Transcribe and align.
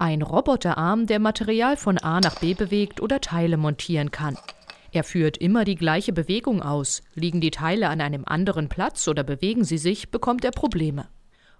Ein 0.00 0.22
Roboterarm, 0.22 1.06
der 1.06 1.18
Material 1.18 1.76
von 1.76 1.98
A 1.98 2.22
nach 2.22 2.40
B 2.40 2.54
bewegt 2.54 3.02
oder 3.02 3.20
Teile 3.20 3.58
montieren 3.58 4.10
kann. 4.10 4.38
Er 4.92 5.04
führt 5.04 5.36
immer 5.36 5.66
die 5.66 5.74
gleiche 5.74 6.14
Bewegung 6.14 6.62
aus. 6.62 7.02
Liegen 7.14 7.42
die 7.42 7.50
Teile 7.50 7.90
an 7.90 8.00
einem 8.00 8.24
anderen 8.24 8.70
Platz 8.70 9.06
oder 9.08 9.24
bewegen 9.24 9.62
sie 9.62 9.76
sich, 9.76 10.10
bekommt 10.10 10.42
er 10.42 10.52
Probleme. 10.52 11.08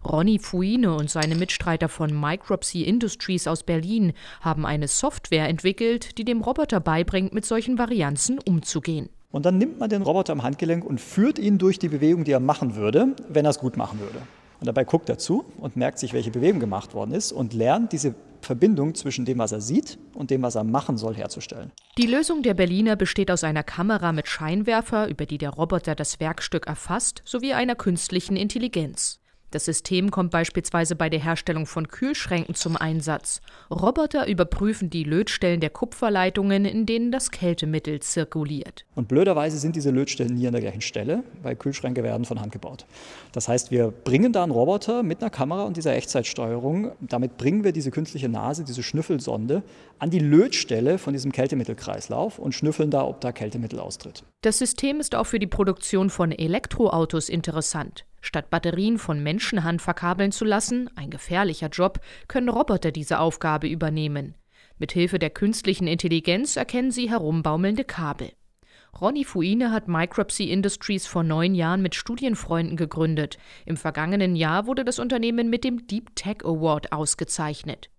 Ronny 0.06 0.38
Fuine 0.38 0.94
und 0.94 1.10
seine 1.10 1.34
Mitstreiter 1.34 1.90
von 1.90 2.18
Micropsy 2.18 2.80
Industries 2.80 3.46
aus 3.46 3.62
Berlin 3.62 4.14
haben 4.40 4.64
eine 4.64 4.88
Software 4.88 5.46
entwickelt, 5.46 6.16
die 6.16 6.24
dem 6.24 6.40
Roboter 6.40 6.80
beibringt, 6.80 7.34
mit 7.34 7.44
solchen 7.44 7.76
Varianzen 7.76 8.38
umzugehen. 8.38 9.10
Und 9.32 9.44
dann 9.44 9.58
nimmt 9.58 9.80
man 9.80 9.90
den 9.90 10.00
Roboter 10.00 10.32
am 10.32 10.42
Handgelenk 10.42 10.86
und 10.86 10.98
führt 10.98 11.38
ihn 11.38 11.58
durch 11.58 11.78
die 11.78 11.90
Bewegung, 11.90 12.24
die 12.24 12.32
er 12.32 12.40
machen 12.40 12.74
würde, 12.74 13.16
wenn 13.28 13.44
er 13.44 13.50
es 13.50 13.58
gut 13.58 13.76
machen 13.76 14.00
würde. 14.00 14.22
Und 14.60 14.66
dabei 14.66 14.84
guckt 14.84 15.10
er 15.10 15.18
zu 15.18 15.44
und 15.58 15.76
merkt 15.76 15.98
sich, 15.98 16.14
welche 16.14 16.30
Bewegung 16.30 16.60
gemacht 16.60 16.94
worden 16.94 17.12
ist 17.12 17.32
und 17.32 17.52
lernt 17.54 17.92
diese 17.92 18.14
Verbindung 18.42 18.94
zwischen 18.94 19.24
dem, 19.24 19.38
was 19.38 19.52
er 19.52 19.60
sieht 19.60 19.98
und 20.14 20.30
dem, 20.30 20.42
was 20.42 20.54
er 20.54 20.64
machen 20.64 20.96
soll, 20.96 21.14
herzustellen. 21.14 21.72
Die 21.98 22.06
Lösung 22.06 22.42
der 22.42 22.54
Berliner 22.54 22.96
besteht 22.96 23.30
aus 23.30 23.44
einer 23.44 23.62
Kamera 23.62 24.12
mit 24.12 24.28
Scheinwerfer, 24.28 25.08
über 25.08 25.26
die 25.26 25.38
der 25.38 25.50
Roboter 25.50 25.94
das 25.94 26.20
Werkstück 26.20 26.66
erfasst, 26.66 27.22
sowie 27.24 27.52
einer 27.52 27.74
künstlichen 27.74 28.36
Intelligenz. 28.36 29.19
Das 29.50 29.64
System 29.64 30.12
kommt 30.12 30.30
beispielsweise 30.30 30.94
bei 30.94 31.10
der 31.10 31.18
Herstellung 31.18 31.66
von 31.66 31.88
Kühlschränken 31.88 32.54
zum 32.54 32.76
Einsatz. 32.76 33.40
Roboter 33.70 34.28
überprüfen 34.28 34.90
die 34.90 35.02
Lötstellen 35.02 35.60
der 35.60 35.70
Kupferleitungen, 35.70 36.64
in 36.64 36.86
denen 36.86 37.10
das 37.10 37.32
Kältemittel 37.32 38.00
zirkuliert. 38.00 38.84
Und 38.94 39.08
blöderweise 39.08 39.58
sind 39.58 39.74
diese 39.74 39.90
Lötstellen 39.90 40.34
nie 40.34 40.46
an 40.46 40.52
der 40.52 40.62
gleichen 40.62 40.82
Stelle, 40.82 41.24
weil 41.42 41.56
Kühlschränke 41.56 42.04
werden 42.04 42.24
von 42.24 42.40
Hand 42.40 42.52
gebaut. 42.52 42.86
Das 43.32 43.48
heißt, 43.48 43.72
wir 43.72 43.88
bringen 43.88 44.32
da 44.32 44.44
einen 44.44 44.52
Roboter 44.52 45.02
mit 45.02 45.20
einer 45.20 45.30
Kamera 45.30 45.64
und 45.64 45.76
dieser 45.76 45.94
Echtzeitsteuerung. 45.94 46.92
Damit 47.00 47.36
bringen 47.36 47.64
wir 47.64 47.72
diese 47.72 47.90
künstliche 47.90 48.28
Nase, 48.28 48.62
diese 48.64 48.84
Schnüffelsonde, 48.84 49.64
an 49.98 50.10
die 50.10 50.20
Lötstelle 50.20 50.98
von 50.98 51.12
diesem 51.12 51.32
Kältemittelkreislauf 51.32 52.38
und 52.38 52.54
schnüffeln 52.54 52.90
da, 52.90 53.04
ob 53.04 53.20
da 53.20 53.32
Kältemittel 53.32 53.80
austritt. 53.80 54.22
Das 54.42 54.58
System 54.58 55.00
ist 55.00 55.14
auch 55.14 55.24
für 55.24 55.40
die 55.40 55.46
Produktion 55.46 56.08
von 56.08 56.30
Elektroautos 56.30 57.28
interessant. 57.28 58.04
Statt 58.20 58.50
Batterien 58.50 58.98
von 58.98 59.22
Menschenhand 59.22 59.82
verkabeln 59.82 60.32
zu 60.32 60.44
lassen, 60.44 60.90
ein 60.94 61.10
gefährlicher 61.10 61.68
Job, 61.68 62.00
können 62.28 62.48
Roboter 62.48 62.92
diese 62.92 63.18
Aufgabe 63.18 63.66
übernehmen. 63.68 64.34
Mithilfe 64.78 65.18
der 65.18 65.30
künstlichen 65.30 65.86
Intelligenz 65.86 66.56
erkennen 66.56 66.90
sie 66.90 67.10
herumbaumelnde 67.10 67.84
Kabel. 67.84 68.32
Ronny 69.00 69.24
Fuine 69.24 69.70
hat 69.70 69.88
Micropsy 69.88 70.44
Industries 70.50 71.06
vor 71.06 71.22
neun 71.22 71.54
Jahren 71.54 71.82
mit 71.82 71.94
Studienfreunden 71.94 72.76
gegründet. 72.76 73.38
Im 73.64 73.76
vergangenen 73.76 74.36
Jahr 74.36 74.66
wurde 74.66 74.84
das 74.84 74.98
Unternehmen 74.98 75.48
mit 75.48 75.64
dem 75.64 75.86
Deep 75.86 76.16
Tech 76.16 76.38
Award 76.44 76.92
ausgezeichnet. 76.92 77.90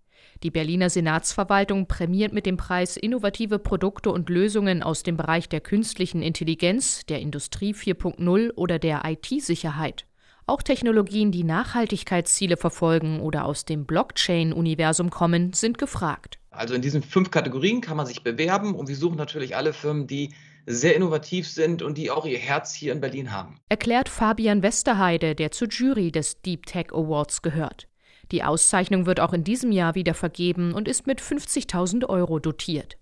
Die 0.43 0.51
Berliner 0.51 0.89
Senatsverwaltung 0.89 1.87
prämiert 1.87 2.33
mit 2.33 2.45
dem 2.45 2.57
Preis 2.57 2.97
innovative 2.97 3.59
Produkte 3.59 4.11
und 4.11 4.29
Lösungen 4.29 4.81
aus 4.81 5.03
dem 5.03 5.15
Bereich 5.15 5.47
der 5.47 5.61
künstlichen 5.61 6.23
Intelligenz, 6.23 7.05
der 7.05 7.19
Industrie 7.19 7.73
4.0 7.73 8.51
oder 8.55 8.79
der 8.79 9.03
IT-Sicherheit. 9.05 10.07
Auch 10.51 10.61
Technologien, 10.61 11.31
die 11.31 11.45
Nachhaltigkeitsziele 11.45 12.57
verfolgen 12.57 13.21
oder 13.21 13.45
aus 13.45 13.63
dem 13.63 13.85
Blockchain-Universum 13.85 15.09
kommen, 15.09 15.53
sind 15.53 15.77
gefragt. 15.77 16.39
Also 16.49 16.73
in 16.73 16.81
diesen 16.81 17.03
fünf 17.03 17.31
Kategorien 17.31 17.79
kann 17.79 17.95
man 17.95 18.05
sich 18.05 18.21
bewerben 18.21 18.75
und 18.75 18.89
wir 18.89 18.97
suchen 18.97 19.15
natürlich 19.15 19.55
alle 19.55 19.71
Firmen, 19.71 20.07
die 20.07 20.33
sehr 20.65 20.93
innovativ 20.93 21.47
sind 21.47 21.81
und 21.81 21.97
die 21.97 22.11
auch 22.11 22.25
ihr 22.25 22.37
Herz 22.37 22.73
hier 22.73 22.91
in 22.91 22.99
Berlin 22.99 23.31
haben. 23.31 23.61
Erklärt 23.69 24.09
Fabian 24.09 24.61
Westerheide, 24.61 25.35
der 25.35 25.51
zur 25.51 25.69
Jury 25.69 26.11
des 26.11 26.41
Deep 26.41 26.65
Tech 26.65 26.87
Awards 26.91 27.41
gehört. 27.41 27.87
Die 28.33 28.43
Auszeichnung 28.43 29.05
wird 29.05 29.21
auch 29.21 29.31
in 29.31 29.45
diesem 29.45 29.71
Jahr 29.71 29.95
wieder 29.95 30.13
vergeben 30.13 30.73
und 30.73 30.89
ist 30.89 31.07
mit 31.07 31.21
50.000 31.21 32.09
Euro 32.09 32.39
dotiert. 32.39 32.97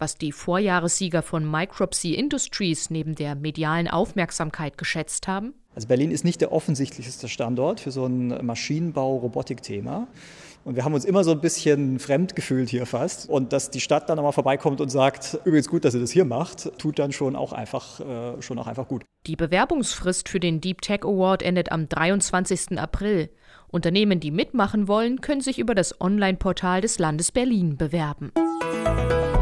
Was 0.00 0.16
die 0.16 0.32
Vorjahressieger 0.32 1.20
von 1.20 1.48
Micropsy 1.48 2.14
Industries 2.14 2.88
neben 2.88 3.14
der 3.14 3.34
medialen 3.34 3.86
Aufmerksamkeit 3.86 4.78
geschätzt 4.78 5.28
haben? 5.28 5.52
Also 5.74 5.88
Berlin 5.88 6.10
ist 6.10 6.24
nicht 6.24 6.40
der 6.40 6.52
offensichtlichste 6.52 7.28
Standort 7.28 7.80
für 7.80 7.90
so 7.90 8.06
ein 8.06 8.28
Maschinenbau-Robotik-Thema. 8.46 10.08
Und 10.64 10.76
wir 10.76 10.86
haben 10.86 10.94
uns 10.94 11.04
immer 11.04 11.22
so 11.22 11.32
ein 11.32 11.42
bisschen 11.42 11.98
fremd 11.98 12.34
gefühlt 12.34 12.70
hier 12.70 12.86
fast. 12.86 13.28
Und 13.28 13.52
dass 13.52 13.70
die 13.70 13.80
Stadt 13.80 14.08
dann 14.08 14.16
nochmal 14.16 14.32
vorbeikommt 14.32 14.80
und 14.80 14.88
sagt, 14.88 15.38
übrigens 15.44 15.68
gut, 15.68 15.84
dass 15.84 15.92
ihr 15.92 16.00
das 16.00 16.10
hier 16.10 16.24
macht, 16.24 16.78
tut 16.78 16.98
dann 16.98 17.12
schon 17.12 17.36
auch 17.36 17.52
einfach, 17.52 18.00
äh, 18.00 18.40
schon 18.40 18.58
auch 18.58 18.66
einfach 18.66 18.88
gut. 18.88 19.04
Die 19.26 19.36
Bewerbungsfrist 19.36 20.30
für 20.30 20.40
den 20.40 20.62
Deep 20.62 20.80
Tech 20.80 21.00
Award 21.02 21.42
endet 21.42 21.72
am 21.72 21.90
23. 21.90 22.78
April. 22.78 23.28
Unternehmen, 23.68 24.18
die 24.18 24.30
mitmachen 24.30 24.88
wollen, 24.88 25.20
können 25.20 25.42
sich 25.42 25.58
über 25.58 25.74
das 25.74 26.00
Online-Portal 26.00 26.80
des 26.80 26.98
Landes 26.98 27.32
Berlin 27.32 27.76
bewerben. 27.76 28.32